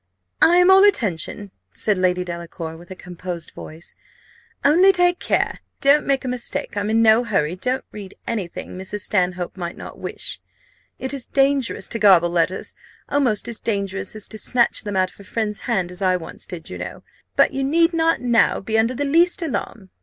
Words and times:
"I 0.41 0.55
am 0.57 0.71
all 0.71 0.83
attention," 0.83 1.51
said 1.73 1.95
Lady 1.95 2.23
Delacour, 2.23 2.75
with 2.75 2.89
a 2.89 2.95
composed 2.95 3.51
voice; 3.51 3.93
"only 4.65 4.91
take 4.91 5.19
care, 5.19 5.59
don't 5.79 6.07
make 6.07 6.25
a 6.25 6.27
mistake: 6.27 6.75
I'm 6.75 6.89
in 6.89 7.03
no 7.03 7.23
hurry; 7.23 7.55
don't 7.55 7.85
read 7.91 8.15
any 8.25 8.47
thing 8.47 8.75
Mrs. 8.79 9.01
Stanhope 9.01 9.57
might 9.57 9.77
not 9.77 9.99
wish. 9.99 10.39
It 10.97 11.13
is 11.13 11.27
dangerous 11.27 11.87
to 11.89 11.99
garble 11.99 12.31
letters, 12.31 12.73
almost 13.09 13.47
as 13.47 13.59
dangerous 13.59 14.15
as 14.15 14.27
to 14.29 14.39
snatch 14.39 14.85
them 14.85 14.95
out 14.95 15.11
of 15.11 15.19
a 15.19 15.23
friend's 15.23 15.59
hand, 15.59 15.91
as 15.91 16.01
I 16.01 16.15
once 16.15 16.47
did, 16.47 16.71
you 16.71 16.79
know 16.79 17.03
but 17.35 17.53
you 17.53 17.63
need 17.63 17.93
not 17.93 18.21
now 18.21 18.59
be 18.59 18.79
under 18.79 18.95
the 18.95 19.05
least 19.05 19.43
alarm." 19.43 19.91